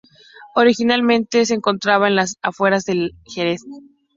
Originalmente 0.55 1.45
se 1.45 1.53
encontraba 1.53 2.07
en 2.07 2.15
las 2.15 2.39
afueras 2.41 2.85
de 2.85 3.11
Jerez. 3.27 3.61